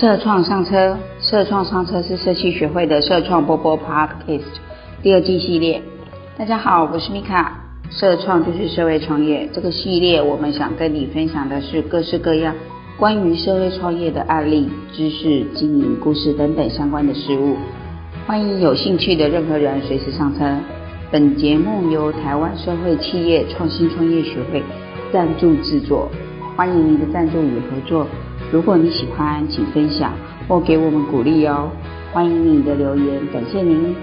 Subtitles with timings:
[0.00, 4.40] 社创上车，社创上车是社企学会的社创波波 Podcast
[5.02, 5.82] 第二季系列。
[6.38, 7.60] 大家好，我是米卡。
[7.90, 12.54] 社创就是社会创业，这个系列我们想跟你分享的是各式各样
[12.96, 17.56] 关于社会创业的案例、知识、经营故事等等相关的事物。
[18.26, 20.50] 欢迎有兴趣的任何人随时上车。
[21.10, 24.62] 本节目由台湾社会企业创新创业学会
[25.12, 26.08] 赞助制作，
[26.56, 28.06] 欢迎您的赞助与合作。
[28.52, 30.12] 如果你喜欢，请分享
[30.48, 31.70] 或给我们鼓励哦。
[32.12, 33.94] 欢迎你的留言，感谢您。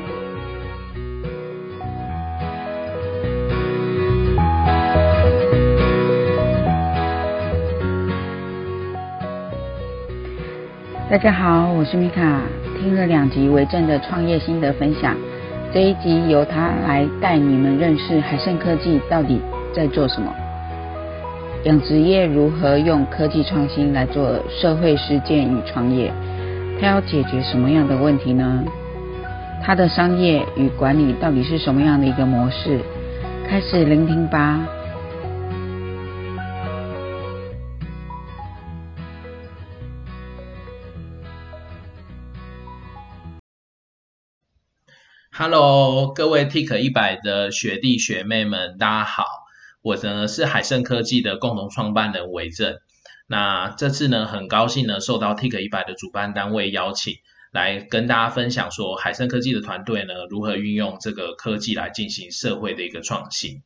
[11.10, 12.42] 大家好，我是米卡。
[12.80, 15.14] 听了两集为正的创业心得分享，
[15.74, 19.42] 这一集由他来带你们认识海盛科技到底
[19.76, 20.34] 在做什么。
[21.68, 26.14] 养殖业如何用科技创新来做社会实践与创业？
[26.80, 28.64] 它要解决什么样的问题呢？
[29.62, 32.80] 它的商业与管理到底是什么样的一个模式？
[33.46, 34.66] 开始聆听吧。
[45.34, 49.47] Hello，各位 Tik 一百的学弟学妹们，大家好。
[49.88, 52.78] 我呢是海盛科技的共同创办人韦正，
[53.26, 57.16] 那这次呢很高兴呢受到 Tik 一百的主办单位邀请，
[57.54, 63.64] 来跟大家分享说海盛科技的团队呢如何运用这个科技来进行社会的一个创新。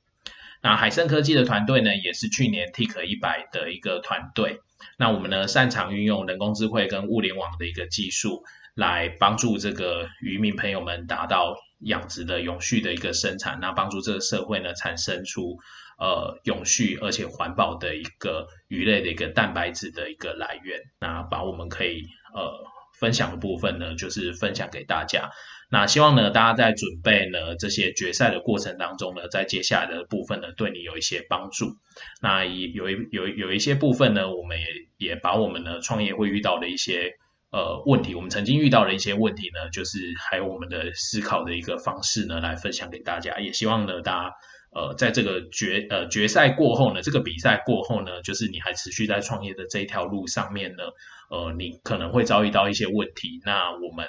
[0.61, 4.59] 那海盛科技的团队呢也是去年 Tik 一百的一个团队，
[4.99, 8.43] 那我们呢擅长运用人工智慧跟物联网的一个技术，
[8.75, 15.57] 来帮助这个渔民朋友们达到养殖的永续的一个生产，那帮助这个社会呢产生出。
[16.01, 22.01] 呃，永续而且环保的一个鱼类的一个蛋白质的一个来源，那把我们可以
[22.33, 22.65] 呃
[22.99, 25.29] 分享的部分呢，就是分享给大家。
[25.69, 31.75] 那希望呢，大家在准备呢这些决赛的过程当中呢，在接下来的部分呢，对你有一些帮助。
[32.19, 34.65] 那有有有有一些部分呢，我们也
[34.97, 37.13] 也把我们的创业会遇到的一些
[37.51, 43.37] 呃问题，我们曾经遇到的一些问题呢，就是还有我们的思考的一个方式呢，来分享给大家。
[43.39, 44.35] 也希望呢，大家。
[44.73, 50.83] 呃，在这个决呃决赛过后呢，这个比赛过后呢，就是你还持续在创业的这一条路上面呢，
[51.29, 53.41] 呃，你可能会遭遇到一些问题。
[53.43, 54.07] 那我们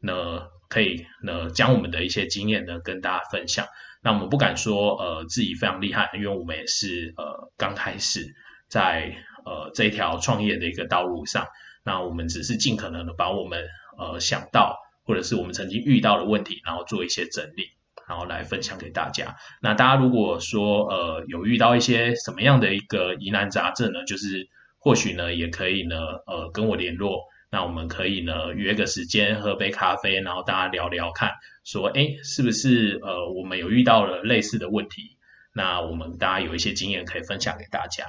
[0.00, 3.66] 呢，可以呢，将我们的一些经验呢，跟大家分享。
[4.02, 8.34] 那我们不敢说呃自己非常厉害，因为我们也是呃刚开始
[8.68, 11.46] 在呃这一条创业的一个道路上。
[11.84, 13.68] 那我们只是尽可能的把我们
[13.98, 17.68] 呃想到或者是我们曾经遇到的问题，然后做一些整理。
[18.10, 19.36] 然后来分享给大家。
[19.62, 24.04] 那大家如果说呃有遇到一些什么样的一个疑难杂症呢？
[24.04, 24.48] 就是
[24.78, 27.22] 或许呢也可以呢呃跟我联络。
[27.52, 35.16] 那我们可以呢约个时间喝杯咖啡，然后大家聊聊看，说哎是不是呃我们有遇到了类似的问题？
[35.52, 38.06] 那我们大家有一些经验可以分享给大家。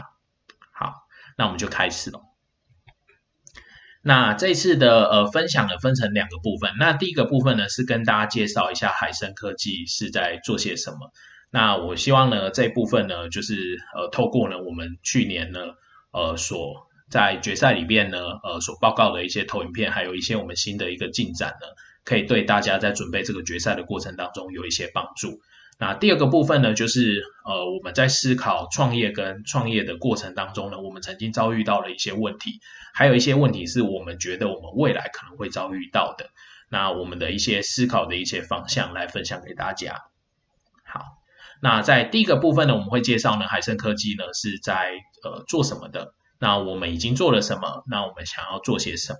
[0.74, 0.94] 好，
[1.38, 2.31] 那我们就开始了。
[4.04, 6.72] 那这次的呃分享呢，分成两个部分。
[6.80, 11.12] 那第一个部分呢，是跟大家介绍一下海生科技是在做些什么。
[11.52, 15.60] 那我希望呢，这部分呢，就是呃透过呢我们去年呢
[16.12, 21.68] 呃所在决赛里边呢呃所报告的一些投影片，还有一些我们新的一个进展呢，
[22.04, 25.42] 可以对大家在准备这个决赛的过程当中有一些帮助。
[25.82, 32.60] 那第二个部分呢，就是呃我们在思考创业跟创业的过程当中呢，我们曾经遭遇到了一些问题，
[32.94, 36.30] 还有一些问题是我们觉得我们未来可能会遭遇到的。
[36.70, 40.04] 那我们的一些思考的一些方向来分享给大家。
[40.86, 41.04] 好，
[41.64, 44.92] 那在第一个部分呢，我们会介绍呢海盛科技呢是在
[45.24, 46.14] 呃做什么的。
[46.38, 47.84] 那我们已经做了什么？
[47.90, 49.20] 那我们想要做些什么？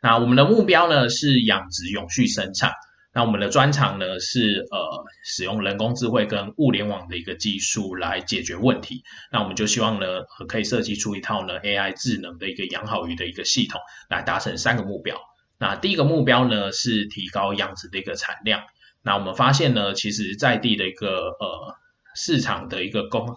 [0.00, 2.72] 那我们的目标呢是养殖永续生产。
[3.14, 9.04] 那我们的专长呢是呃使用人工智慧跟物联网的一个技术来解决问题。
[9.30, 13.80] 那我们就希望呢可以设计出一套呢 AI 智能的一个养好鱼的一个系统，
[14.10, 15.16] 来达成三个目标。
[15.58, 18.64] 那第一个目标呢是提高养殖的一个产量。
[19.02, 21.76] 那我们发现呢，其实在地的一个呃
[22.16, 23.36] 市场的一个供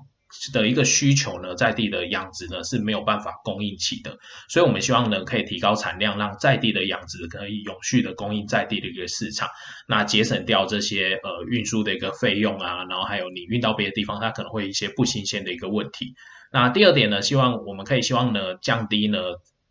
[0.51, 4.17] 的一个需求呢，在地的养殖呢是没有办法供应起的，
[4.49, 9.47] 所以我们希望呢可以提高产量，让在地的养殖可以永续的供应在地的一个市场，
[9.87, 16.13] 那节省掉这些呃运输的一个费用啊，然后还有你运到别的地方，它可能会一些不新鲜的一个问题。
[16.51, 19.19] 那第二点呢，希望我们可以希望呢降低呢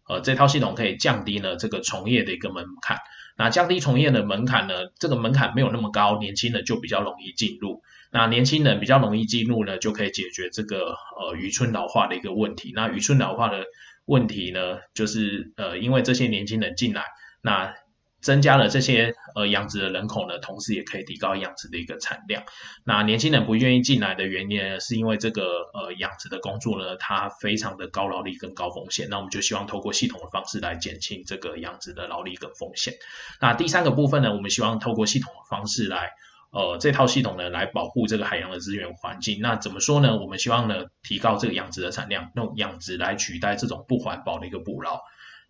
[0.08, 2.96] 呃这套系统可以降低呢这个从业的一个门槛，
[3.36, 7.82] 那降低从业的门槛呢，这个门槛没有那么高，年轻人就比较容易进入。
[8.16, 12.72] 那年轻人比较容易激怒呢，就可以解决这个呃渔村老化的一个问题。
[12.74, 13.66] 那渔村老化的
[14.06, 17.04] 问题呢，就是呃，因为这些年轻人进来，
[17.42, 17.74] 那
[18.22, 22.42] 增加了这些呃养殖的人口呢，同时也可以提高养殖的一个产量。
[22.86, 25.42] 那年轻人不愿意进来的原因呢，是因为这个
[25.74, 29.08] 呃养殖的工作呢，它非常的高劳力跟高风险。
[29.10, 32.94] 那我们就希望透过系统的方式来减轻这个养殖的劳力跟风险。
[33.42, 36.12] 那第三个部分呢，我们希望透过系统的方式来
[36.50, 39.40] 呃这套系统呢来保护这个海洋的资源环境。
[39.40, 40.18] 那怎么说呢？
[40.18, 45.00] 我们希望呢提高这个养殖的产量，用养殖来取代这种不环保的一个捕捞。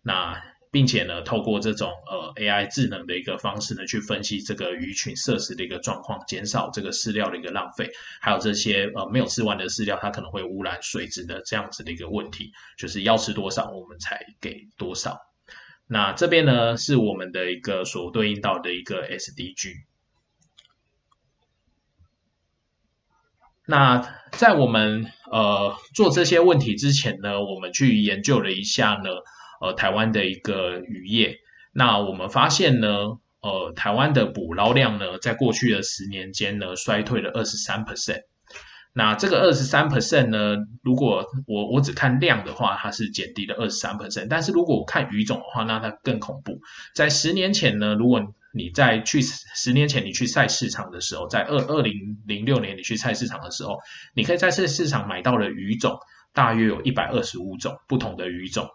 [0.01, 7.89] 那并且呢，透过这种呃 AI 智能的一个方式呢，去分析这个鱼群摄食的一个状况，减少这个饲料的一个浪费，
[8.19, 15.21] 还有这些呃没有吃完的饲料，它可能会污染水质的这样子的一个问题，就是要吃多少我们才给多少。
[15.87, 19.73] 那这边呢是我们的一个所对应到的一个 SDG。
[23.67, 29.09] 那在我们呃做这些问题之前呢，我们去研究了一下呢。
[29.59, 31.37] 呃，台湾的一个渔业，
[31.73, 38.19] 那我们发现呢，呃，台湾的捕捞量呢，在过去的十年间呢，衰退了二十三 percent。
[38.93, 44.27] 那这个二十三 percent 呢，如果我我只看量的话，它是减低了二十三 percent。
[44.29, 46.59] 但是如果我看鱼种的话，那它更恐怖。
[46.93, 48.21] 在十年前呢，如果
[48.57, 51.93] 你在去十年前你去菜市场的时候，在二二零
[52.25, 53.77] 零六年你去菜市场的时候，
[54.15, 55.97] 你可以在这市场买到的鱼种
[56.33, 58.67] 大约有一百二十五种不同的鱼种。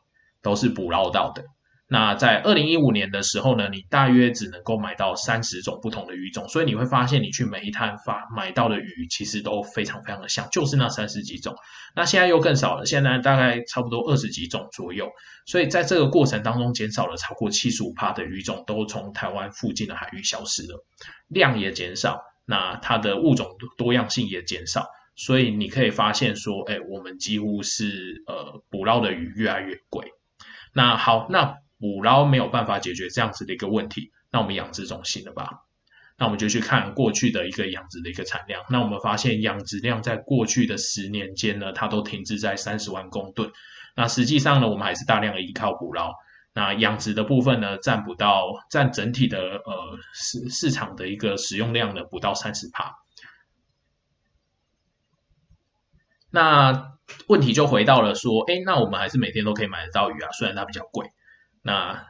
[0.44, 1.44] 都是捕捞到的。
[1.92, 11.54] 那在二零一五年的时候呢，你大约只能够买到三十种不同的鱼种，所以你会发现你去每一摊发买到的鱼其实都非常非常的像，就是那三十几种。
[11.94, 15.10] 那现在又更少了，现在大概差不多二十几种左右。
[15.44, 20.82] 所以在这个过程当中，减少了超过七十五帕的鱼种都从台湾附近的海域消失了，
[21.28, 24.86] 量也减少，那它的物种多样性也减少。
[25.14, 30.06] 所以你可以发现说，哎，我们几乎是呃捕捞的鱼越来越贵。
[30.74, 35.64] 那好，那捕捞没有办法解决这样子的一个问题，那我们养殖总行了吧？
[36.16, 38.62] 那我们就去看过去的一个养殖的一个产量。
[38.70, 43.50] 那我们发现养殖量在过去的十年间呢，它都停滞在三十万公吨。
[43.96, 46.14] 那实际上呢，我们还是大量的依靠捕捞。
[46.54, 52.94] 那养殖的部分呢，占不到占整体的呃市市场的一个使用量呢，不到三十帕。
[56.30, 56.92] 那
[57.26, 61.10] 问题就回到了说，哎，那我们还是每天都可以买得到鱼啊，虽然它比较贵。
[61.62, 62.06] 那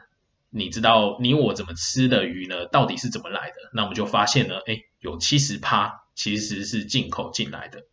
[0.49, 2.65] 你知道你我怎么吃的鱼呢？
[2.65, 3.55] 到底是怎么来的？
[3.73, 7.83] 那我们就发现了，哎，有七十趴其实是进口进来的。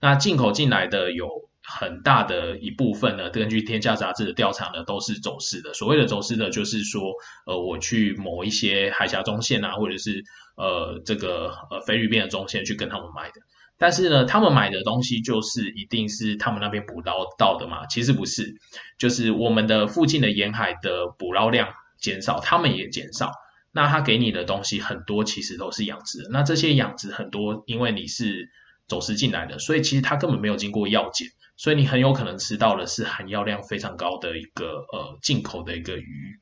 [0.00, 1.28] 那进口进来的有
[1.62, 5.72] 很大的一部分呢，根据天下杂志的调查呢，都是走私的。
[5.72, 7.00] 所谓的走私呢，就是说，
[7.46, 10.24] 呃，我去某一些海峡中线啊，或者是
[10.56, 13.40] 呃这个呃菲律宾的中线去跟他们买的。
[13.76, 17.86] 但是呢，他们买的东西就是一定是他们那边捕捞到的嘛？
[17.86, 18.54] 其实不是，
[18.98, 23.32] 就是我们的附近的沿海的捕捞量减少，他们也减少。
[23.72, 26.28] 那他给你的东西很多，其实都是养殖。
[26.30, 28.48] 那这些养殖很多，因为你是
[28.86, 31.26] 走私进来的，所以其实他根本没有经过药检，
[31.56, 36.38] 所以你很有可能吃到的是含药量非常高的一个呃进口的一个鱼。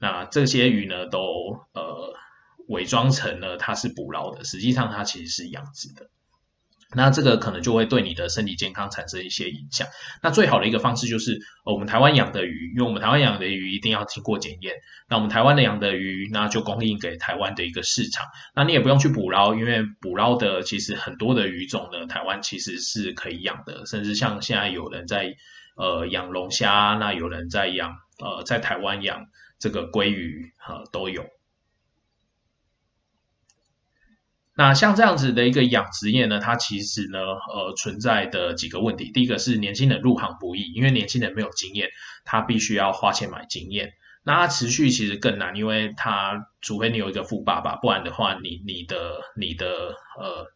[0.00, 1.20] 那这些鱼呢，都
[1.72, 2.16] 呃
[2.66, 6.10] 伪装成了它是捕捞的，实际上它其实是养殖的。
[6.94, 9.86] 那这个可能就会对你的身体健康产生一些影响。
[10.22, 14.74] 那最好的一个方式就是，呃我们台湾养的鱼，因为我们台湾养的鱼一定要经过检验。
[15.08, 18.26] 那我们台湾的养的鱼，那就供应给台湾的一个市场。
[18.54, 23.86] 那你也不用去捕捞，因为捕捞的其实很多的鱼种呢，台湾其实是可以养的。
[23.86, 25.34] 甚至像现在有人在
[25.76, 29.26] 呃养龙虾，那有人在养呃在台湾养
[29.58, 31.24] 这个鲑鱼，哈都有。
[34.54, 39.10] 那像这样子的一个养殖业呢，它其实呢，呃，存在的几个问题。
[39.10, 41.88] 第一个是年轻人入行不易，因为年轻人没有经验，
[42.26, 43.94] 他必须要花钱买经验。
[44.24, 49.66] 那它持续其实更难，因为他除非你有一个富爸爸，不然的话，你你的你的
[50.20, 50.46] 呃，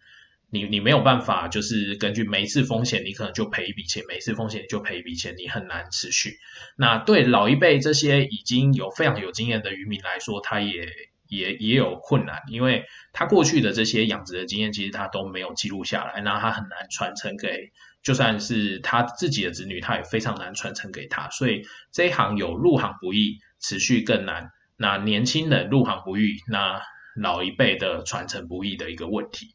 [0.51, 6.37] 你你没有办法，就是根据每一次风险，你可能就赔一笔钱，每一次风险就赔一笔钱，你很难持续。
[6.77, 10.87] 那对老一辈这些已经有非常有经验的渔民来说，他也。
[11.29, 24.51] 也也有困难，因为他过去的这些养殖的经验，其实他都没有记录下来，那他很难传承给，就算是他自己的子女，他也非常难传承给他，所以这一行有入行不易，持续更难。
[24.77, 26.83] 那年轻人入行不易，那
[27.21, 29.55] 老一辈的传承不易的一个问题。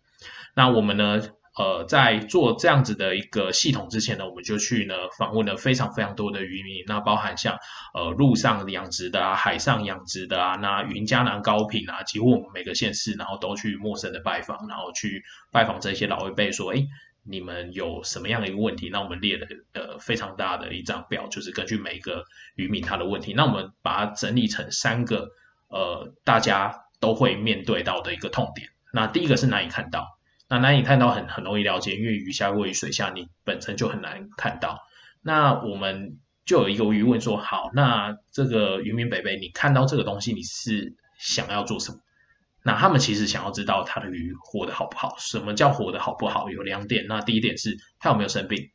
[0.56, 1.22] 那我们呢？
[1.58, 7.58] 呃，在做这样子的一个系统之前呢，我们就去呢访问了非常非常多的渔民，那包含像
[7.93, 16.88] 呃陆上养殖的啊，海上养殖的啊，那云嘉南高品啊，几乎我们每个县市，然后都去陌生的拜访，然后去拜访这些老一辈，说，哎，
[17.24, 18.89] 你们有什么样的一个问题？
[18.89, 22.24] 那我们列了呃非常大的一张表，就是根据每个
[22.55, 25.27] 渔民他的问题，那我们把它整理成三个
[25.67, 28.70] 呃大家都会面对到的一个痛点。
[28.93, 30.08] 那第一个是难以看到，
[30.51, 34.79] 那难以看到很很容易了解，因为鱼虾位于水下，你本身就很难看到。
[35.22, 42.00] 那我们就有一个疑问说，好，那这个渔民北北，你看到这个东西，你是想要做什么？
[42.63, 45.15] 那他们其实想要知道他的鱼活得好不好？
[45.20, 46.50] 什么叫活得好不好？
[46.50, 47.05] 有两点。
[47.08, 48.72] 那第一点是他有没有生病？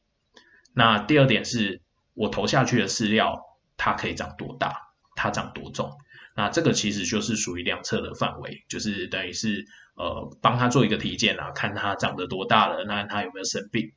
[0.73, 1.83] 那第二点是
[2.15, 3.39] 我投下去的饲料
[3.77, 4.81] 它可以长多大？
[5.15, 5.91] 它长多重？
[6.37, 9.65] 那这个其实就是属于量测的范围，就是等于是
[9.97, 13.93] 呃帮他做一个体检啊，看他长得多大了，那他有没有生病？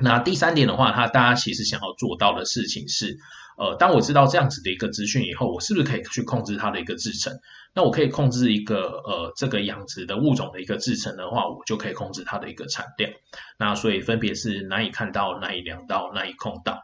[0.00, 3.18] 那第三点的话，他大家其实想要做到的事情是。
[3.60, 7.36] 呃，当我知道这样子的一个资讯以后，我是不是可以去控制它的一个制成？
[7.74, 13.10] 那我可以控制一个呃这个养殖的物种的一个制成的话，我就可以控制它的一个产量。
[13.58, 16.80] 那所以分别是难以看到、难以量到、难以控到。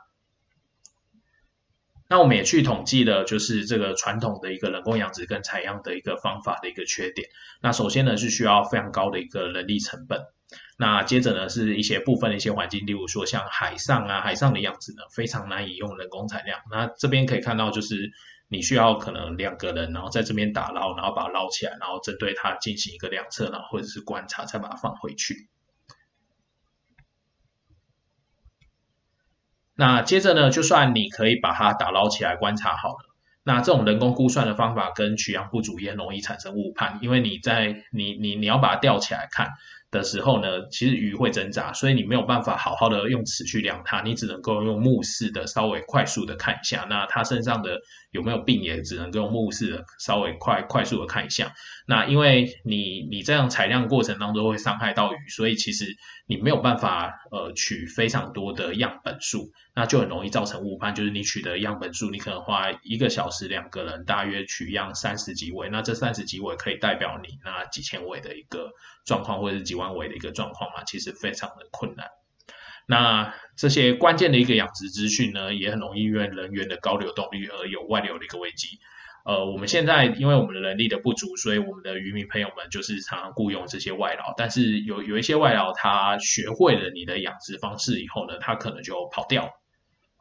[2.09, 7.29] 那我们也去统计了，就是这个传统的一个人工养殖跟采样的一个方法的一个缺点。
[7.63, 10.21] 那首先呢是需要非常高的一个人力成本。
[10.77, 16.61] 那接着呢，是一些部分的一些环境，例如说像海上啊，海上的养殖呢，非常难以用人工采量。
[16.71, 18.13] 那这边可以看到，就是
[18.49, 25.49] 你需要可能两个人，然后在这边打捞，然后把它捞起来，然后针对它进行一个量测，然后或者是观察，再把它放回去。
[29.76, 39.49] 那接着呢，就算你可以把它打捞起来观察好了，那这种人工估算的方法跟取样不足也很容易产生误判，因为你在你你你要把它吊起来看。
[39.95, 51.53] 的时候呢，其实鱼会挣扎，所以你没有办法好好的用尺去量它，你只能够用目视的稍微快速的看一下，那它身上的有没有病也只能够用目视的稍微快快速的看一下。
[51.87, 55.87] 那因为你你这样采量过程当中会伤害到鱼，所以其实
[56.27, 68.71] 你没有办法呃取非常多的样本数，那就很容易造成误判，就是你取的样本数，你可能花一个小时两个人大约取样三十几尾，那这三十几尾可以代表你那几千尾的一个
[69.05, 69.95] 状况，或者是几万。
[69.95, 72.09] 尾的一个状况嘛，其实非常的困难。
[72.87, 78.79] 那这些关键的一个养殖资讯呢，也很容易因为人员的高流动率而有外流的一个危机。
[79.25, 84.35] 呃，我们现在因为我们的人力的不足，所以我们的渔民朋友们就是常常雇佣这些外劳。
[84.37, 89.63] 但是有有一些外劳，他学会了你的养殖方式以后呢，他可能就跑掉了。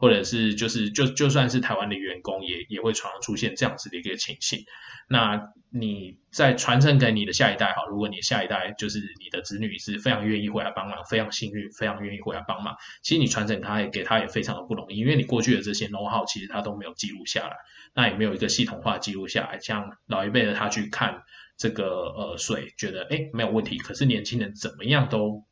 [0.03, 4.65] 或者是就是就就算是台湾的员工也也会常常出现这样子的一个情形。
[5.07, 17.55] 那你在传承给你的下一代哈，如果你下一代就是你的子女是非常愿意回来帮忙，非常幸运，非常愿意回来帮忙，其实你传承他也给他也非常的不容易，因为你过去的这些 know how 其实他都没有记录下来，
[17.95, 19.60] 那也没有一个系统化记录下来。
[19.62, 21.24] 像老一辈的他去看
[21.57, 25.45] 这个呃水，觉得哎没有问题，可是年轻人怎么样都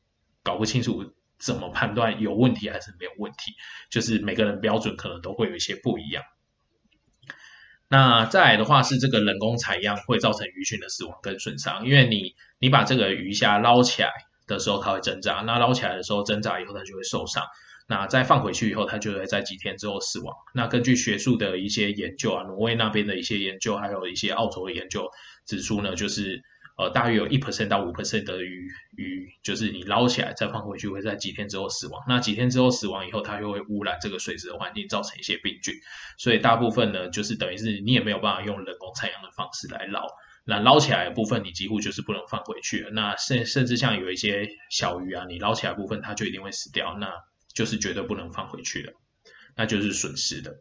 [0.44, 1.14] 搞不清楚。
[1.42, 3.54] 怎么判断有问题还是没有问题？
[3.90, 6.24] 就是每个人标准可能都会有一些不一样。
[7.88, 14.12] 那再来的话是这个人工采样会造成鱼群的死亡跟损伤，因为你你把这个鱼虾捞起来
[14.48, 17.44] 的时候它会挣扎，那捞起来的时候挣扎以后它就会受伤，
[17.88, 20.36] 那再放回去以后它就会在几天之后死亡。
[20.54, 25.10] 那根据学术的一些研究啊，挪威那边的一些研究，还有一些澳洲的研究
[25.46, 26.44] 指出呢，就是。
[26.82, 32.04] 呃，大约有一 percent 到五 percent 的鱼鱼，就是你捞起来再放回去，会在几天之后死亡。
[32.08, 35.76] 那几天之后死亡以后，它就会污染这个水质的环境，造成一些病菌。
[36.18, 40.08] 所以大部分呢，就是等于是你也没有办法用人工采样的方式来捞。
[40.44, 42.90] 那捞起来的部分，你几乎就是不能放回去。
[42.94, 47.14] 那甚甚至像有一些小鱼啊，你捞起来部分，它就一定会死掉，那
[47.54, 48.94] 就是绝对不能放回去的，
[49.56, 50.56] 那就是损失的。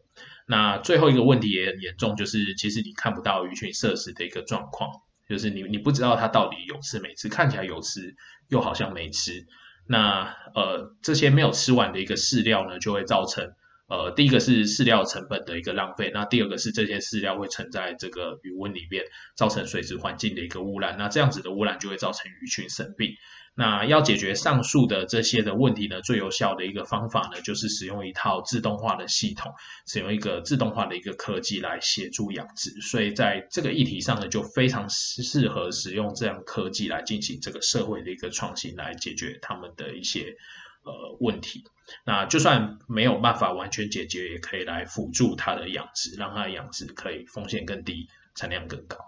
[0.47, 4.91] 那最后一个问题也很严重，就是其实你看不到鱼群摄食的一个状况。
[5.31, 8.17] 就是你，你不知道它到底有吃没吃，看起来有吃，
[8.49, 9.47] 又好像没吃。
[9.87, 13.53] 那呃，这些没有吃完的一个饲料呢，就会造成
[13.91, 19.05] 呃，第一个是饲料成本的一个浪费，那第二个是这些饲料会沉在这个鱼温里面，
[19.37, 20.97] 造成水质环境的一个污染。
[20.97, 23.11] 那这样子的污染就会造成鱼群生病。
[23.57, 29.53] 那要解决上述的这些的问题呢，最有效的一个方法呢，就是使用一套自动化的系统，
[29.89, 32.71] 使用一个自动化的一个科技来协助养殖。
[32.81, 40.37] 所以在这个议题上呢，就非常适合使用这样科技来进行这个社会的一个创新，来解决他们的一些
[40.85, 41.65] 呃问题。
[42.05, 48.99] 那就算没有办法完全解决，也可以来辅助它的养殖，让它的养殖可以风险更低，产量更高。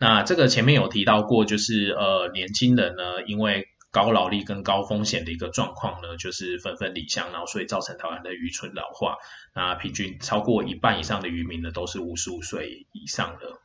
[0.00, 9.18] 那这个前面有提到过，就是呃年轻人呢，因为高劳力跟高风险的一个状况呢，就是纷纷离乡，然后所以造成台湾的渔村老化。
[9.54, 13.61] 那平均超过一半以上的渔民呢，都是五十五岁以上的。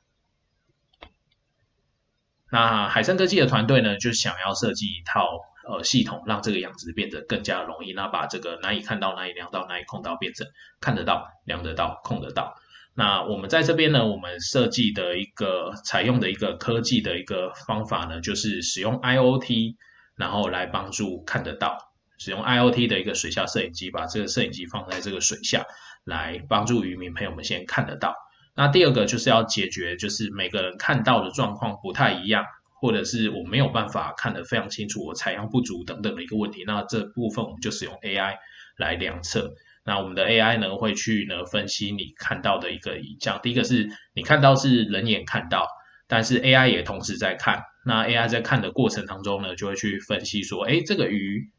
[2.51, 10.47] 那海生科技的团队呢，就想要设计一套呃系统，让这个养殖变得更加容易，那把这个难以看到、难以量到、难以控到变成
[10.79, 12.55] 看得到、量得到、控得到。
[12.93, 19.75] 那我们在这边呢，我们设计的一个采用的一个科技的一个方法呢，就是使用 IOT，
[20.15, 21.77] 然后来帮助看得到。
[22.17, 25.65] 使用 IOT 的一个水下摄影机，把这个摄影机放在这个水下，
[26.03, 28.15] 来帮助渔民朋友们先看得到。
[28.57, 32.43] 那第二个就是要解决，就是每个人看到的状况不太一样，
[32.81, 36.63] 或者是我没有办法看得非常清楚，我采样不足等等的一个问题。
[36.65, 38.37] 那这部分我们就使用 AI
[38.75, 39.53] 来量测。
[39.85, 43.39] 那我们的 AI 呢会去呢分析你看到的一个影像。
[43.41, 45.67] 第一个是你看到是人眼看到，
[46.07, 47.61] 但是 AI 也同时在看。
[47.85, 51.51] 那 AI 在看的过程当中呢，就会去分析说，哎，这个鱼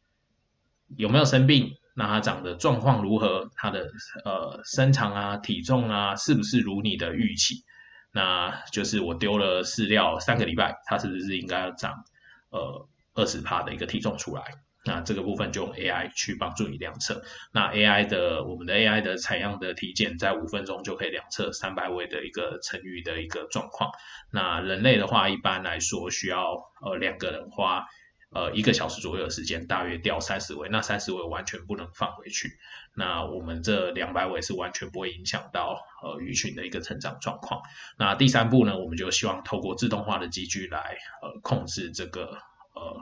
[0.97, 1.78] 有没有生病？
[1.99, 3.51] 那它长的状况如何？
[3.57, 3.91] 它的
[4.25, 7.65] 呃身长啊、体重啊，是不是如你的预期？
[8.13, 12.05] 那就是我丢了饲料三个礼拜，它是不是应该要长
[12.51, 14.45] 呃二十帕的一个体重出来？
[14.85, 17.21] 那这个部分就用 AI 去帮助你量测。
[17.53, 23.91] 那 AI 的我们的 AI 的采样的体检，在五分钟就可以量测三百尾的一个成鱼的一个状况。
[24.31, 27.87] 那人类的话，一般来说需要呃两个人花
[28.31, 30.69] 呃一个小时左右的时间，大约钓三十尾。
[30.69, 32.51] 那三十尾完全不能放回去。
[32.95, 37.61] 那我们这两百尾是完全不会影响到呃鱼群的一个成长状况。
[37.99, 42.39] 那第三步呢，我们就希望透过自动化的机具来呃控制这个
[42.75, 43.01] 呃。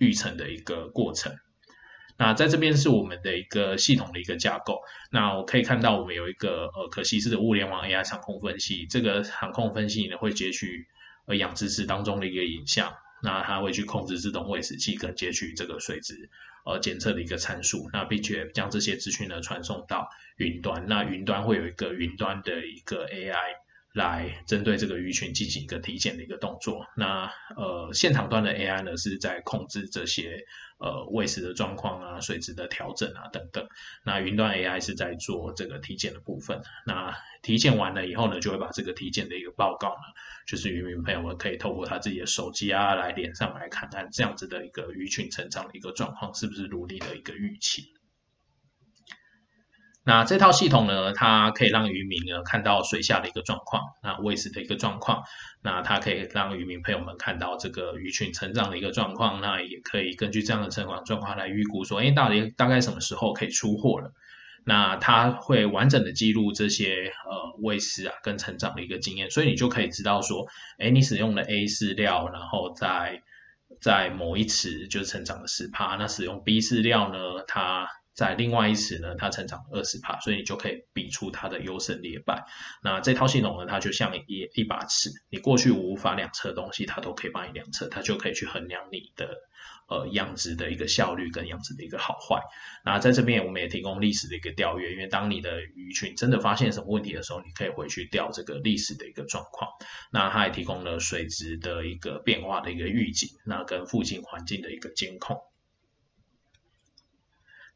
[0.00, 1.34] 育成的一个过程，
[2.16, 4.78] 那在这边是我们的一个系统的一个架构。
[5.10, 8.86] 那我可以看到，我们有一个呃可稀释的物联网 AI 场控分析。
[8.86, 10.86] 这个场控分析呢，会截取
[11.26, 16.30] 呃养殖池当中的一个影像，那它会去控制自动喂食器跟截取这个水质
[16.64, 20.86] 呃检测的一个参数，那并且将这些资讯呢传送到云端。
[20.88, 23.67] 那云端会有一个云端的一个 AI。
[23.98, 26.86] 来针对这个鱼群进行一个体检的一个动作。
[26.96, 30.44] 那呃，现场端的 AI 呢是在控制这些
[30.78, 33.66] 呃喂食的状况啊、水质的调整啊等等。
[34.04, 36.62] 那云端 AI 是在做这个体检的部分。
[36.86, 40.14] 那体检完了以后呢，就会把这个体检的一个报告呢，
[40.46, 47.92] 就是渔民朋友们可以透过他自己的手机啊来连上来看看这样子的一个鱼群成长的一个状况是不是如你的一个预期。
[50.08, 55.24] 那这套系统呢，它可以让渔民呢看到水下的一个状况，那喂食的一个状况，
[55.60, 64.14] 那它可以让渔民朋友们看到这个鱼群成长的一个状况，那也可以根据这样的成长状况来预估说，哎，到底大概什么时候可以出货了？
[64.64, 70.46] 那它会完整的记录这些呃喂食啊跟成长的一个经验，所以你就可以知道说，
[70.78, 73.22] 哎，你使用了 A 饲料，然后在
[73.82, 82.46] 在某一池就是成长的十趴，那使用 B 饲料呢，它在另外一池呢，它成长二十帕，所以你就可以比出它的优胜劣败。
[82.82, 89.36] 那这套系统呢，它就像一一把尺，你过去无法量测的东西，它都可以帮你量测，它就可以去衡量你的
[89.88, 92.42] 呃养殖的一个效率跟养殖的一个好坏。
[92.84, 99.70] 那在这边我们也提供历史的一个调阅，因为当你的鱼群真的发现什么问题的时候，你可以回去调这个历史的一个状况。
[100.10, 105.38] 那它也提供了水质的一个变化的一个预警，那跟附近环境的一个监控。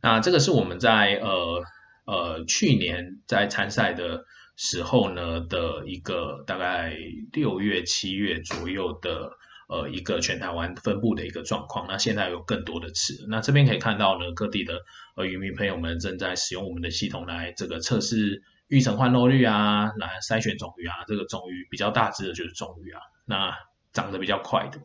[0.03, 1.63] 那这个是我们在呃
[2.05, 4.25] 呃去年在参赛的
[4.57, 6.95] 时候呢的一个大概
[7.33, 9.31] 六月七月左右的
[9.69, 11.87] 呃一个全台湾分布的一个状况。
[11.89, 14.81] 那现在有更多的池，那这边可以看到呢各地的
[15.17, 23.55] 呃渔民朋友们正在使用我们的系统来这个测试育成换肉率啊，来筛选种鱼啊，这个种鱼比较大只的就是种鱼啊，那
[23.93, 24.81] 长得比较快的。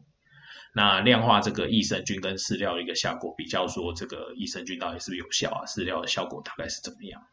[0.77, 5.65] 那量化这个益生菌跟饲料的一个效果，比较说这个益生菌到底是不是有效啊？
[5.65, 7.23] 饲料的效果大概是怎么样？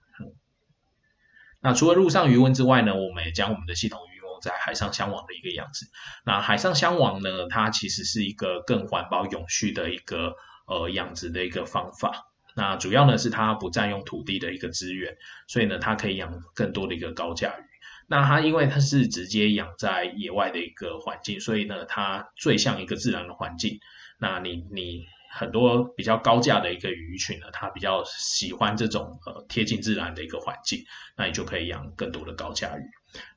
[1.60, 5.86] 那除了陆上鱼温之外呢，我们也将我们的系统运用在海上箱网的一个样子。
[6.24, 12.32] 那海上箱网呢，它其实是一个更环保永续的一个呃养殖的一个方法。
[12.56, 17.73] 那主要呢是它不占用土地的一个资源，所以呢它可以养更多的一个高价鱼。
[18.06, 23.78] 那它因为它是直接养在野外的一个环境，所以呢，它最像一个自然的环境。
[24.18, 30.80] 那你你很多比较高价的一个鱼群呢，它比较喜欢这种呃贴近自然的一个环境，
[31.16, 32.82] 那你就可以养更多的高价鱼。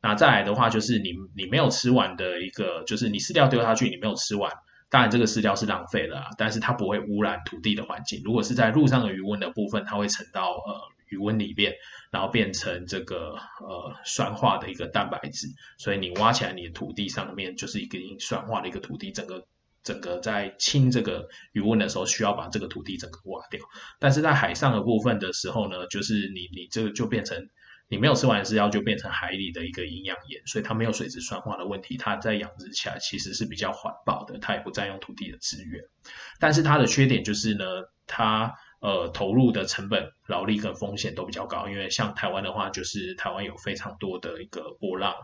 [0.02, 4.52] 那再来的话，就是你你没有吃完的一个，就是你饲料丢下去，你没有吃完，
[4.90, 8.22] 当然这个饲料是浪费了，但是它不会污染土地的环境。
[8.24, 10.97] 如果是在陆上的余温的部分，它会沉到呃。
[11.10, 11.74] 余温里面，
[12.12, 19.48] 然后变成这个呃酸化的一个蛋白质，所以你挖起来，你的土地上面就是一个酸化的一个土地，整个
[19.84, 23.62] 整个在清这个余温的时候，需要把这个土地整个挖掉。
[24.00, 27.50] 但是在海上的部分的时候呢，就是你你这个就变成
[27.89, 35.86] 你没有吃完饲料就变成海里的一个营养盐，所以它没有水质酸化的问题，它在养殖起来其实是比较环保的，它也不占用土地的资源。
[36.38, 37.65] 但是它的缺点就是呢，
[38.06, 45.16] 它呃投入的成本、劳力跟风险都比较高，因为像台湾的话，就是台湾有非常多的一个波浪，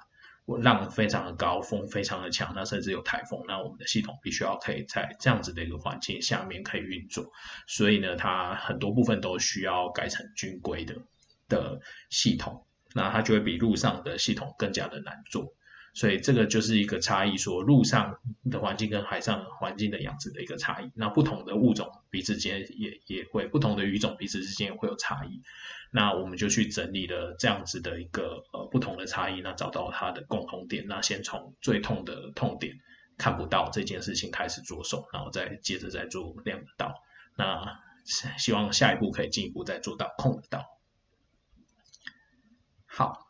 [0.46, 7.32] 浪非常的高，风非常的强，那甚至有台风，那我们的系统必须要可以在这样子的一个环境下面可以运作，
[7.68, 10.96] 所以呢，它很多部分都需要改成军规的。
[11.50, 15.54] 的系统，那它就会比陆上的系统更加的难做，
[15.94, 20.92] 所以这个就是一个差异，说陆上的环境跟海上环境的养殖的一个差异。
[20.96, 25.42] 那不同的物种彼此间也也会不同的鱼种彼此之间也会有差异。
[25.92, 32.80] 那我们就去整理了这样子的一个呃不同的差异，那找到它的共同点，那先从最痛的痛点
[33.20, 37.04] 看不到这件事情开始着手，然后再接着再做量得到。
[37.36, 37.80] 那
[38.38, 40.66] 希望下一步可以进一步再做到控得到。
[42.88, 43.28] 好，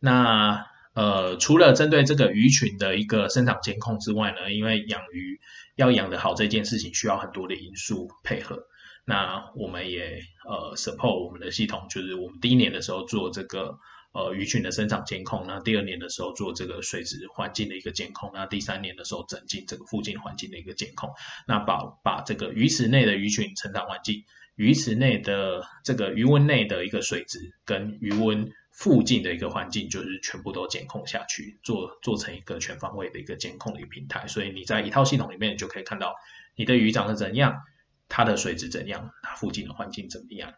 [0.00, 5.40] 那呃，除了针对这个鱼群的一个生长监控之外呢，因为养鱼
[5.76, 8.64] 要养得好这件事情需要很多的因素配合，
[9.04, 13.78] 那我们也呃 support 我们的系统，就是我们第一年的时候做这个
[14.12, 21.10] 呃鱼群的生长监控，那第二年的时候做这个水质环境的一个监控，那第三年的时候整进这个附近环境的一个监控，
[21.46, 24.24] 那把把这个鱼池内的鱼群成长环境。
[24.56, 34.26] 鱼池内的这个鱼温内的一个水质跟鱼温附近的一个环境，就是全部都监控下去，做做成一个全方位的一个监控的一个平台。
[34.26, 36.14] 所以你在一套系统里面，就可以看到
[36.56, 37.60] 你的鱼长得怎样，
[38.08, 40.54] 它的水质怎样，它附近的环境怎么样。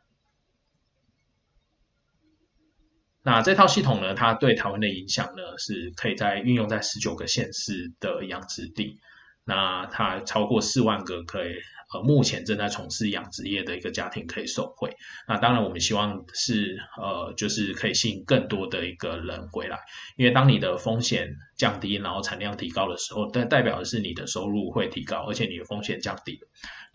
[3.22, 9.00] 那这套系统呢，它对台湾的影响呢，是可以在运用在十九个县市的养殖地。
[9.44, 11.54] 那它超过四万个可以
[11.92, 14.96] 呃，目前正在从事养殖业的一个家庭可以受惠。
[15.28, 19.78] 那当然，我们希望是呃，就是可以吸引更多的一个人回来，
[20.16, 26.40] 因为当你的风险降低，然后产量提高的时候，代代表的是你的收入会提高，而且你的风险降低，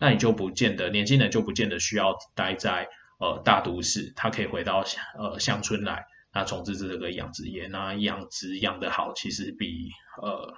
[0.00, 2.88] 那你就不见得年轻人就不见得需要待在
[3.20, 4.84] 呃大都市，他可以回到
[5.16, 10.54] 呃乡村来，那从事这个养殖业，那养殖养得好，其实比呃，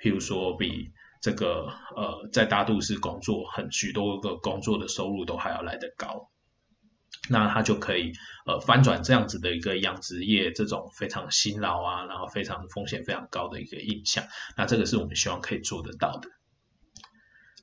[0.00, 0.92] 譬如说比。
[1.20, 6.30] 这个呃，在大都市工作，很许多个工作的收入都还要来得高，
[7.28, 8.12] 那他就可以
[8.46, 14.24] 呃翻转这样子的一个养殖业这种非常辛劳啊，然后非常风险非常高的一个印象。
[14.56, 16.30] 那这个是我们希望可以做得到的。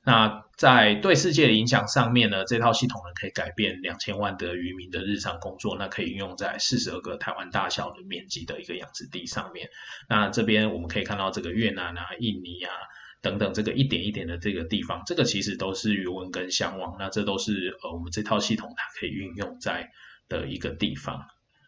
[0.04, 9.68] 那在对世界的影响上面呢，这套系统呢可以改变两千万的渔民的日常工作，那可以运用在四十二个台湾大小的面积的一个养殖地上面。
[10.08, 12.72] 那这边我们可以看到这个越南啊、印尼啊。
[13.20, 19.90] 等等，这个一点一点的这个地方，这个其实都是鱼温跟相望，那这都是呃我们这套系统它可以运用在
[20.28, 21.26] 的一个地方。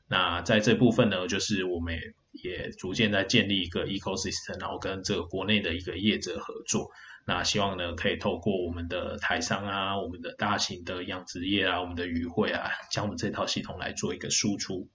[0.09, 1.99] 那在这部分呢，就是我们
[2.33, 6.91] 也逐渐在建立一个 ecosystem，然后跟这个国内的一个业者合作。
[7.27, 14.89] 那希望呢，可以透过我们的台商啊，我们的大型的养殖业啊，我们的渔会啊，将我们这套系统来做一个输出。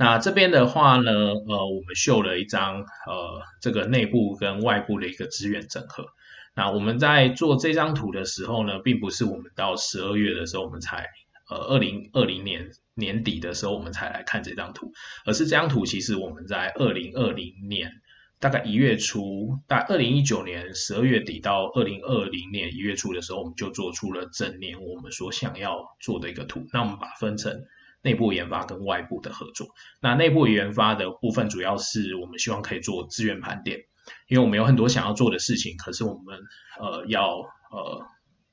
[0.00, 6.06] 那这边的话呢，呃，我们秀了一张呃这个内部跟外部的一个资源整合。
[6.54, 11.08] 那我们在做这张图的时候呢，并不是我们到十二月的时候我们才
[11.50, 14.92] 呃二零二零年年底的时候我们才来看这张图，
[15.26, 17.90] 而是这张图其实我们在二零二零年
[18.38, 26.68] 大概一月初，大二零一九年十二月底到二零二零年一月初的时候，我们就做出了整年我们所想要做的一个图。
[26.72, 27.64] 那我们把分成。
[28.02, 29.68] 内部研发跟外部的合作，
[30.00, 33.80] 那内部研发的部分主要是我们希望可以做资源盘点，
[34.28, 36.38] 因为我们有很多想要做的事情，可是我们
[36.78, 37.38] 呃要
[37.70, 38.06] 呃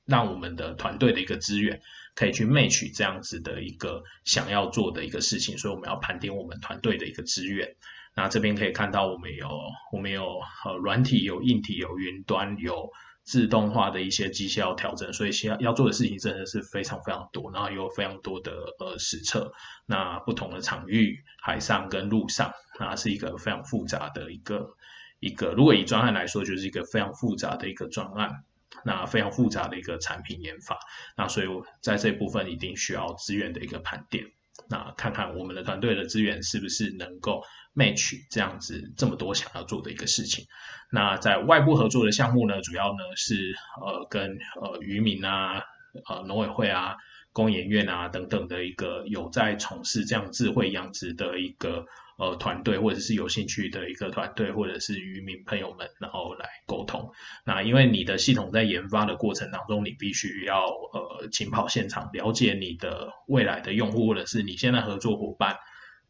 [0.05, 1.81] 让我们的团队的一个资源
[2.15, 7.75] 可以去 match 这样子的一个想要做的一个事情，所以我们要盘点我们团队的一个资源。
[8.15, 9.49] 那这边可以看到我们有
[9.91, 12.89] 我们有呃软体有硬体有云端有。
[13.25, 19.51] 自动化的一些绩效调整，所以需要要做的事情真的是非常非常多，然后有非常多的呃实测，
[19.87, 24.75] 那不同的场域，海上跟陆上，那是一个非常复杂的一个
[25.19, 28.43] 一个，如果以专案来说，就是一个非常复杂的一个专案，
[28.83, 30.77] 那非常复杂的一个产品研发，
[31.17, 31.47] 那所以
[31.81, 34.27] 在这部分一定需要资源的一个盘点，
[34.69, 37.41] 那看看我们的团队的资源是不是能够。
[37.75, 40.45] Match 这样子这么多想要做的一个事情，
[40.91, 45.63] 那在外部合作的项目呢，主要呢是呃跟呃渔民啊、
[46.07, 46.95] 呃农委会啊、
[47.33, 51.85] 工研院啊等等的一个有在从事这样智慧养殖的一个
[52.17, 57.11] 呃团队，或者是有兴趣的一个团队，或者是渔民朋友们，然后来沟通。
[57.45, 65.57] 那因为你的系统在研发的过程当中，你必须要呃勤跑现场，了解你的未来的用户，或者是你现在合作伙伴，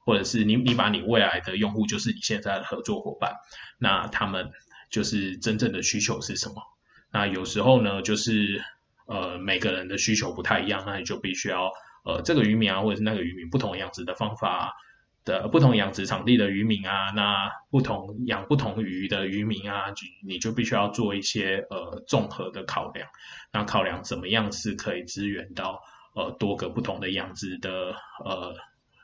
[0.06, 3.34] 或者是你你把你未来的用户就是你现在的合作伙伴，
[3.80, 4.52] 那他们
[4.92, 6.62] 就是真正的需求是什么？
[7.12, 8.64] 那有时候呢，就是
[9.08, 11.72] 呃每个人的需求不太一样，那你就必须要
[12.04, 14.74] 呃这个渔民啊，或者是那个渔民不同养殖的方法
[15.24, 19.86] 的不同养殖场地的渔民啊，那不同养不同鱼的渔民啊，
[20.28, 23.08] 你就必须要做一些呃综合的考量，
[23.52, 25.80] 那考量怎么样是可以支援到
[26.16, 28.56] 呃多个不同的养殖的呃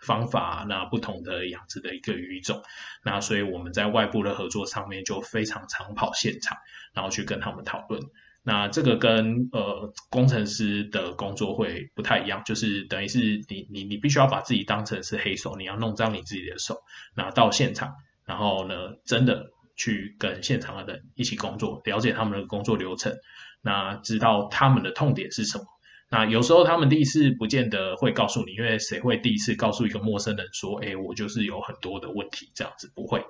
[0.02, 2.62] 方法，那不同的养殖的一个鱼种，
[3.04, 6.58] 那所以我们在外部的合作上面就非常常跑现场。
[6.94, 8.04] 然后去跟他们讨论，
[8.44, 16.82] 那这个跟呃工程师的工作会不太一样，就是等于是你你你必须要把自己当成是黑手，你要弄脏你自己的手，
[17.16, 23.16] 那到现场，然后呢真的去跟现场的人一起工作，了解他们的工作流程，
[23.62, 25.64] 那知道他们的痛点是什么。
[26.12, 33.24] 那有时候他们第一次不见得会告诉你，因为谁会第一次告诉一个陌生人说，哎，我就是有很多的问题这样子，不会。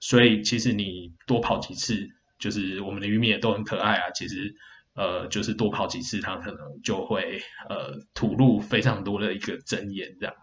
[0.00, 2.06] 所以其实你多跑几次。
[2.40, 4.54] 就是我们的渔民也都很可爱啊，其实
[4.94, 10.36] 呃，就是多跑几次，他可能就会呃吐露非常多的一个真言这样。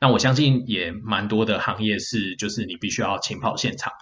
[0.00, 3.92] 那我相信也蛮多的行业是，就是你必须要勤跑现场。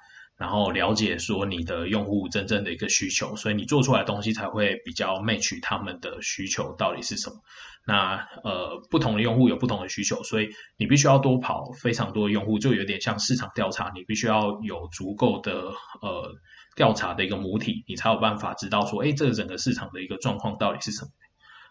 [0.41, 7.37] 然后了解说你的用户真正的一个需求，所以你做出来东西才会比较 match 他们的需求到底是什么。
[7.87, 10.49] 那呃不同的用户有不同的需求，所以
[10.79, 15.53] 你必须要多跑非常多的用户，就有点像市场调查，你必须要有足够的
[16.01, 16.35] 呃
[16.75, 21.11] 调查的一个母体，你才有办法知道说，哎，这个整个市场的一个状况到底是什么。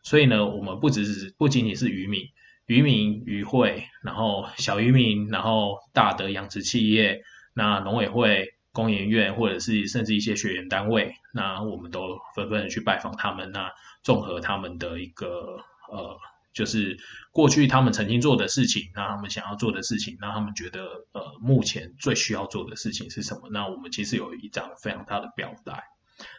[0.03, 2.21] 所以呢，我们不只是不仅仅是渔民、
[2.67, 7.23] 渔民渔会，然后小渔民，然后大的养殖企业，
[7.55, 8.45] 那农委会。
[8.79, 15.57] 工研院或者是甚至一些学员单位，那我们都纷纷的去拜访他们，那综合他们的一个
[15.91, 16.17] 呃，
[16.53, 16.97] 就是
[17.33, 23.49] 过去他们曾经做的事情，那他们想要做的事情，那他们觉得呃目前最需要做的事情是什么？
[23.51, 25.83] 那我们其实有一张非常大的表带，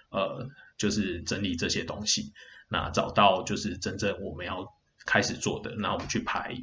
[0.09, 0.49] 呃，
[0.79, 2.33] 就是整理这些东西，
[2.71, 4.73] 那找到就是真正我们要
[5.05, 6.57] 开始做的，那我们去排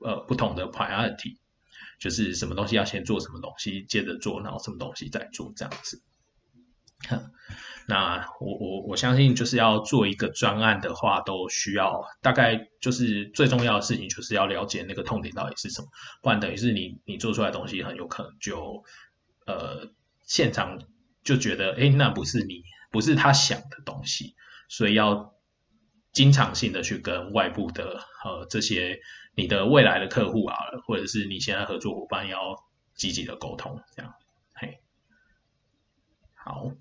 [0.00, 1.36] 呃不同的 priority。
[2.00, 6.02] 就是什么东西要先做什么东西，接着做，然后什么东西再做这样子。
[7.86, 15.88] 那我我我相信，就是要做一个专案的话，都需要大概就是最重要的事情，就是要了解那个痛点到底是什么，
[16.22, 18.84] 不然等于是你你做出来东西很有可能就
[19.46, 19.90] 呃
[20.24, 20.78] 现场
[21.24, 24.34] 就觉得哎那不是你不是他想的东西，
[24.68, 25.34] 所以要
[26.12, 29.00] 经常性的去跟外部的呃这些。
[29.36, 34.12] 你的未来的客户啊，或者是你现在合作伙伴要积极的沟通，这样，
[34.52, 34.80] 嘿，
[36.34, 36.72] 好，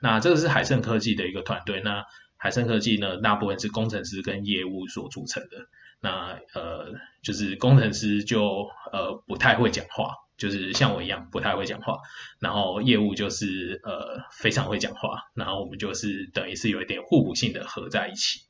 [0.00, 2.06] 那这个是海盛科技的一个团队，那
[2.36, 5.66] 海盛科技呢，大部分是工程师跟业务所组成的，
[6.00, 11.98] 那呃，就是工程师就呃不太会讲话，就是像我一样不太会讲话，
[12.38, 18.42] 然后业务就是呃非常会讲话，然后我们就是等于是有一点互补性的合在一起。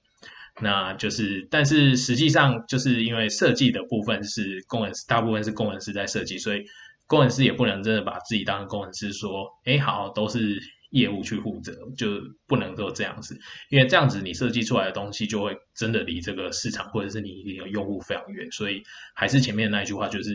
[0.60, 6.64] 那就是，但是实际上就是因为设计的部分是工程师，大部分是工程师在设计，所以
[7.06, 10.60] 工程师也不能真的把自己当工程师说，哎，好，都是
[10.90, 13.38] 业务去负责，就不能够这样子，
[13.70, 18.82] 因为这样子你设计出来的东西就会真的离这个市场或者是你的用户非常远，所以
[19.14, 20.34] 还是前面那一句话，就是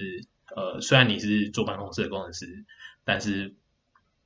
[0.55, 2.47] 呃，虽然你是坐办公室的工程师，
[3.03, 3.55] 但是。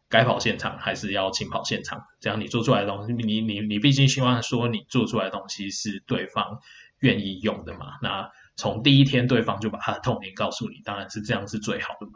[0.09, 6.59] 该跑现场还是要勤跑现场，这样你做出来的东西，你你你毕竟希望说你做出来的东西是对方
[6.99, 7.99] 愿意用的嘛？
[8.01, 12.13] 那从第一天对方就把他的痛点告诉你，当然是这样是最好的嘛。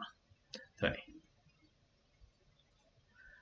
[0.78, 0.92] 对，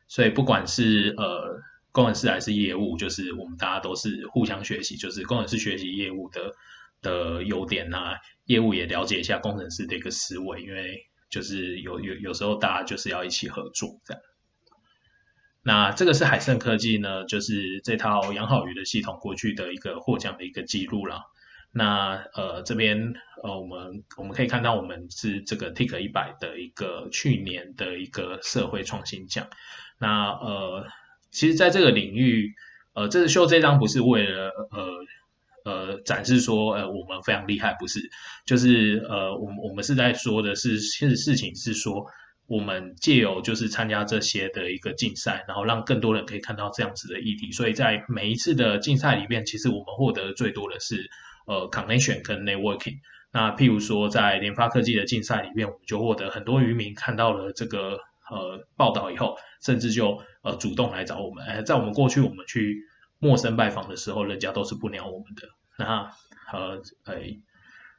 [0.06, 1.60] 所以不管是呃
[1.90, 6.52] 工程师还是业务，就是我们大家都是互相学习，就是工程师学习业务的
[7.00, 14.22] 的优点呐，业务也了解一下工程师的一个思维，因为就是有有有时候大家就是要一起合作这样。
[15.64, 21.20] 那这个是海盛科技呢，就是这套养好鱼的系统过去的一个获奖的一个记录了。
[21.70, 29.46] 那呃这边呃我们我们可以看到，我们是这个 Tik 一百的一个去年的一个社会创新奖。
[29.98, 30.84] 那呃
[31.30, 32.54] 其实在这个领域，
[32.94, 34.50] 呃这次秀这张不是为了
[35.64, 38.00] 呃呃展示说呃我们非常厉害，不是，
[38.44, 42.04] 就是呃我们我们是在说的是，其实事情是说。
[42.46, 47.52] 我们借由就是参加这些的一个竞赛，然后让更多人可以看到这样子的议题。
[47.52, 51.08] 所以在每一次的竞赛里面，其实我们获得最多的是
[51.46, 52.98] 呃 connection 跟 networking。
[53.32, 57.98] 那譬如说在联发科技的竞赛里面，我们就获得很多渔民看到了这个
[58.30, 61.46] 呃报道以后，甚至就呃主动来找我们。
[61.46, 62.82] 哎，在我们过去我们去
[63.18, 65.48] 陌生拜访的时候，人家都是不鸟我们的。
[65.78, 66.10] 那
[66.52, 67.38] 呃哎。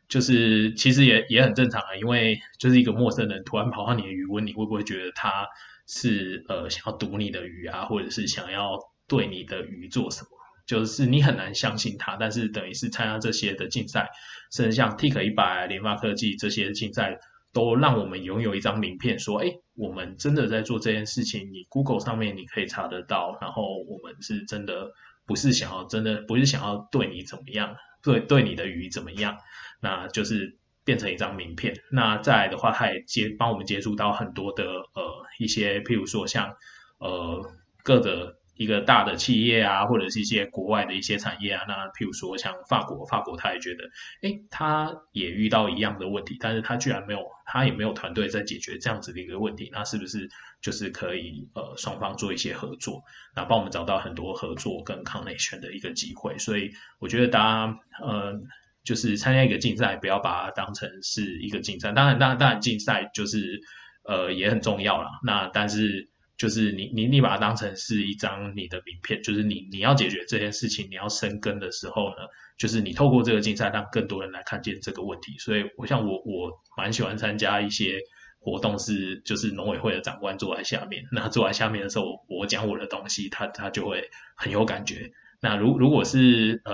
[0.10, 5.48] 就是其实也也很正常啊，因为就是一个陌生人突然跑到你的鱼问，你会不会觉得他
[5.88, 10.30] 是呃想要毒你的鱼啊，或者是想要对你的鱼做什么？
[10.66, 12.16] 就是你很难相信他。
[12.16, 14.10] 但是等于是参加这些的竞赛，
[14.52, 17.20] 甚至像 Tik 一百、联发科技这些竞赛，
[17.52, 21.52] 都让我们拥有一张名片，说哎，我们真的在做这件事情。
[21.52, 24.92] 你 Google 上面你可以查得到，然后我们是真的
[25.26, 29.38] 不是想要真的不是想要对你怎么样，对对你的鱼怎么样。
[29.80, 31.82] 那就是变成一张名片。
[31.92, 36.56] 那再来的话，它也接帮我们接触到很多的呃一些，譬如说像
[37.00, 37.52] 呃
[37.84, 41.64] 各的一个大的企业啊，或者是一些国外的一些产业啊。
[41.68, 43.84] 那譬如说像法国，法国他也觉得，
[44.22, 49.70] 哎，他也遇到一样的问题，但是他居然没有，他也没有团队在解决这样子的一个问题。
[49.72, 50.30] 那是不是
[50.62, 53.04] 就是可以呃双方做一些合作，
[53.36, 56.38] 那帮我们找到很多合作跟 connection 的一个机会？
[56.38, 58.42] 所以我觉得大家呃。
[58.86, 61.94] 就是参加一个竞赛，不要把它当成是一个竞赛。
[61.94, 63.62] 当然，当然，当然，竞赛就是
[64.04, 65.08] 呃也很重要啦。
[65.24, 66.10] 那但是
[66.44, 72.28] 就是你你你把它当成是一张你的名片，就是你你要解决这件事情，你要生根的时候呢，
[72.58, 75.38] 就是你透过这个竞赛让更多人来看见这个问题。
[75.38, 78.02] 所以，我像我我蛮喜欢参加一些
[78.40, 85.12] 活动，是就是农委会的长官坐在下面，那坐在下面的时候，我讲我的东西，他他就会很有感觉。
[85.42, 86.74] 那如如果是呃。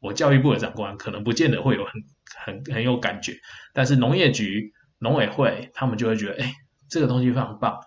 [0.00, 1.92] 我教育部的长官可能不见得会有很
[2.44, 3.38] 很很有感觉，
[3.72, 6.52] 但是农业局、农委会他们就会觉得，哎，
[6.90, 7.80] 这个东西非常棒，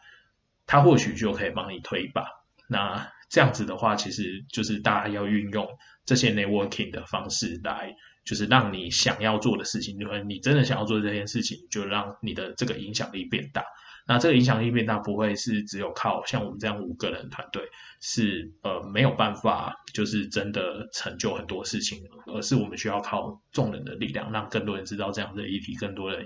[0.67, 2.27] 他或许就可以帮你推一把。
[2.69, 5.67] 那这样子的话，其实就是大家要运用
[6.06, 13.63] 这些 networking 的方式来，就是让你想要做的事情，就是你真的想要做这件事情，就让你的这个影响力变大。
[14.10, 17.63] 那这个影响力变大不会是只有靠像我们这样五个人团队
[17.99, 26.25] 是呃没有办法就是真的成就很多事情，而是我们需要靠众人的力量，让更多人知道这样的议题，更多人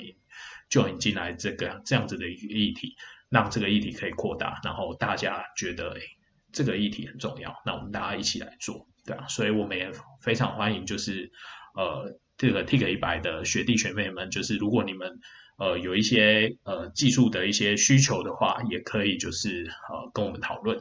[0.70, 2.96] 就引进来这个这样子的一个议题，
[3.32, 6.02] 让这个议题可以扩大，然后大家觉得诶
[6.52, 9.92] 这个议题很重要，那我们大家一起来做，对啊，所以我们也
[10.22, 11.32] 非常欢迎就是
[11.74, 15.20] 呃这个 Tik 一百的学弟学妹们，就是如果你们。
[15.58, 20.80] 呃，有一些呃技术的一些需求的话，也可以就是呃跟我们讨论。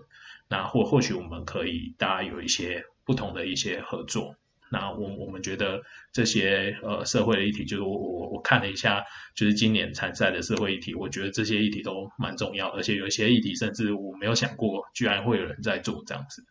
[0.48, 4.36] 那或或许我们可以大家有一些不同的一些合作。
[4.70, 9.04] 那我我们觉得这些呃社会的议题，就是我我我看了一下，
[9.34, 16.44] 就是今年参赛的社会议题，我觉得这些议题都蛮重要，而且有一些议题甚至我没有想过，居然会有人在做这样子。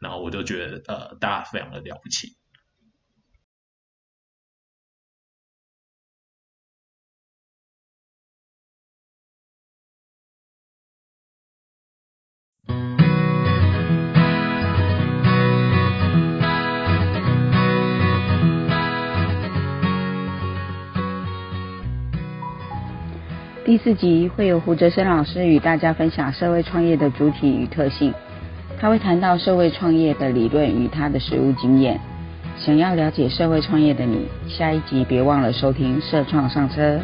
[0.00, 2.36] 然后我就觉得呃大家非常的了不起。
[23.66, 28.14] 第四集会有胡哲生老师与大家分享社会创业的主体与特性，
[28.78, 32.00] 他会谈到社会创业的理论与他的实务经验。
[32.56, 36.94] 想要了解社会创业的你，下一集别忘了收听《社创上车》。